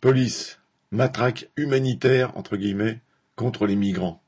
Police, 0.00 0.60
matraque 0.92 1.50
humanitaire 1.56 2.36
entre 2.36 2.56
guillemets 2.56 3.00
contre 3.34 3.66
les 3.66 3.74
migrants. 3.74 4.22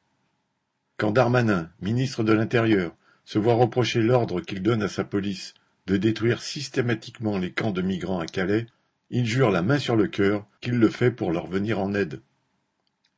Quand 0.96 1.12
Darmanin, 1.12 1.70
ministre 1.80 2.24
de 2.24 2.32
l'Intérieur, 2.32 2.96
se 3.24 3.38
voit 3.38 3.54
reprocher 3.54 4.02
l'ordre 4.02 4.40
qu'il 4.40 4.64
donne 4.64 4.82
à 4.82 4.88
sa 4.88 5.04
police 5.04 5.54
de 5.86 5.96
détruire 5.96 6.42
systématiquement 6.42 7.38
les 7.38 7.52
camps 7.52 7.70
de 7.70 7.82
migrants 7.82 8.18
à 8.18 8.26
Calais, 8.26 8.66
il 9.10 9.26
jure 9.26 9.52
la 9.52 9.62
main 9.62 9.78
sur 9.78 9.94
le 9.94 10.08
cœur 10.08 10.44
qu'il 10.60 10.74
le 10.74 10.88
fait 10.88 11.12
pour 11.12 11.30
leur 11.30 11.46
venir 11.46 11.78
en 11.78 11.94
aide. 11.94 12.20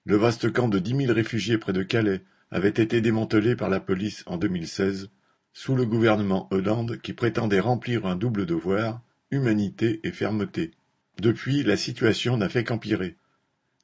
Le 0.04 0.16
vaste 0.16 0.52
camp 0.52 0.68
de 0.68 0.78
dix 0.78 0.92
mille 0.92 1.12
réfugiés 1.12 1.56
près 1.56 1.72
de 1.72 1.82
Calais 1.82 2.20
avait 2.50 2.68
été 2.68 3.00
démantelé 3.00 3.56
par 3.56 3.70
la 3.70 3.80
police 3.80 4.24
en 4.26 4.36
2016, 4.36 5.08
sous 5.54 5.74
le 5.74 5.86
gouvernement 5.86 6.48
Hollande 6.50 6.98
qui 7.00 7.14
prétendait 7.14 7.60
remplir 7.60 8.04
un 8.04 8.14
double 8.14 8.44
devoir, 8.44 9.00
humanité 9.30 10.00
et 10.04 10.12
fermeté. 10.12 10.72
Depuis, 11.20 11.62
la 11.62 11.76
situation 11.76 12.36
n'a 12.36 12.48
fait 12.48 12.64
qu'empirer. 12.64 13.16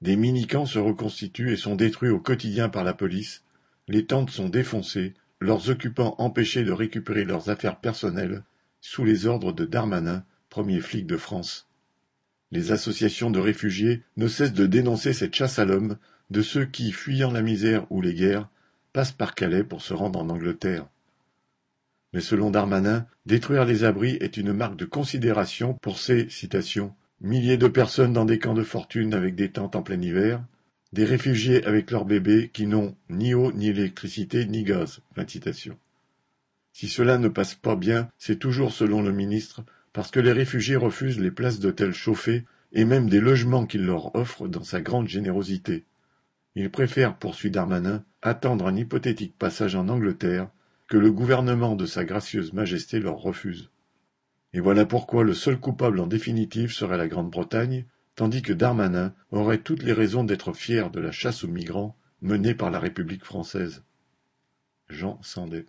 Des 0.00 0.16
mini-camps 0.16 0.66
se 0.66 0.78
reconstituent 0.78 1.52
et 1.52 1.56
sont 1.56 1.74
détruits 1.74 2.10
au 2.10 2.20
quotidien 2.20 2.68
par 2.68 2.84
la 2.84 2.94
police, 2.94 3.42
les 3.88 4.04
tentes 4.04 4.30
sont 4.30 4.48
défoncées, 4.48 5.14
leurs 5.40 5.70
occupants 5.70 6.14
empêchés 6.18 6.64
de 6.64 6.72
récupérer 6.72 7.24
leurs 7.24 7.48
affaires 7.48 7.80
personnelles, 7.80 8.42
sous 8.80 9.04
les 9.04 9.26
ordres 9.26 9.52
de 9.52 9.64
Darmanin, 9.64 10.24
premier 10.50 10.80
flic 10.80 11.06
de 11.06 11.16
France. 11.16 11.68
Les 12.50 12.72
associations 12.72 13.30
de 13.30 13.38
réfugiés 13.38 14.02
ne 14.16 14.28
cessent 14.28 14.52
de 14.52 14.66
dénoncer 14.66 15.12
cette 15.12 15.34
chasse 15.34 15.58
à 15.58 15.64
l'homme 15.64 15.96
de 16.30 16.42
ceux 16.42 16.64
qui, 16.64 16.92
fuyant 16.92 17.30
la 17.30 17.42
misère 17.42 17.86
ou 17.90 18.00
les 18.00 18.14
guerres, 18.14 18.48
passent 18.92 19.12
par 19.12 19.34
Calais 19.34 19.64
pour 19.64 19.82
se 19.82 19.94
rendre 19.94 20.18
en 20.18 20.28
Angleterre. 20.28 20.86
Mais 22.12 22.20
selon 22.20 22.50
Darmanin, 22.50 23.06
détruire 23.26 23.64
les 23.64 23.84
abris 23.84 24.16
est 24.20 24.36
une 24.36 24.52
marque 24.52 24.76
de 24.76 24.86
considération 24.86 25.74
pour 25.74 25.98
ces 25.98 26.28
citation, 26.30 26.94
milliers 27.20 27.56
de 27.56 27.68
personnes 27.68 28.12
dans 28.12 28.24
des 28.24 28.38
camps 28.38 28.54
de 28.54 28.62
fortune 28.62 29.14
avec 29.14 29.34
des 29.34 29.50
tentes 29.50 29.76
en 29.76 29.82
plein 29.82 30.00
hiver, 30.00 30.42
des 30.92 31.04
réfugiés 31.04 31.64
avec 31.66 31.90
leurs 31.90 32.04
bébés 32.04 32.50
qui 32.52 32.66
n'ont 32.66 32.96
ni 33.10 33.34
eau, 33.34 33.52
ni 33.52 33.68
électricité, 33.68 34.46
ni 34.46 34.62
gaz. 34.62 35.00
Si 36.72 36.88
cela 36.88 37.18
ne 37.18 37.28
passe 37.28 37.54
pas 37.54 37.76
bien, 37.76 38.08
c'est 38.18 38.38
toujours 38.38 38.72
selon 38.72 39.02
le 39.02 39.12
ministre, 39.12 39.64
parce 39.92 40.10
que 40.10 40.20
les 40.20 40.32
réfugiés 40.32 40.76
refusent 40.76 41.18
les 41.18 41.30
places 41.30 41.60
d'hôtels 41.60 41.92
chauffées 41.92 42.44
et 42.72 42.84
même 42.84 43.08
des 43.08 43.20
logements 43.20 43.66
qu'il 43.66 43.84
leur 43.84 44.14
offre 44.14 44.46
dans 44.46 44.62
sa 44.62 44.80
grande 44.80 45.08
générosité. 45.08 45.84
Il 46.54 46.70
préfère, 46.70 47.16
poursuit 47.16 47.50
Darmanin, 47.50 48.04
attendre 48.22 48.66
un 48.66 48.76
hypothétique 48.76 49.36
passage 49.36 49.74
en 49.74 49.88
Angleterre 49.88 50.48
que 50.86 50.96
le 50.96 51.10
gouvernement 51.10 51.76
de 51.76 51.86
sa 51.86 52.04
gracieuse 52.04 52.52
majesté 52.52 53.00
leur 53.00 53.16
refuse. 53.16 53.70
Et 54.52 54.60
voilà 54.60 54.86
pourquoi 54.86 55.24
le 55.24 55.34
seul 55.34 55.58
coupable 55.58 56.00
en 56.00 56.06
définitive 56.06 56.72
serait 56.72 56.96
la 56.96 57.08
Grande-Bretagne, 57.08 57.84
tandis 58.14 58.42
que 58.42 58.52
Darmanin 58.52 59.14
aurait 59.30 59.58
toutes 59.58 59.82
les 59.82 59.92
raisons 59.92 60.24
d'être 60.24 60.52
fier 60.52 60.90
de 60.90 61.00
la 61.00 61.12
chasse 61.12 61.44
aux 61.44 61.48
migrants 61.48 61.96
menée 62.22 62.54
par 62.54 62.70
la 62.70 62.80
République 62.80 63.24
française. 63.24 63.84
Jean 64.88 65.20
Sandé 65.22 65.66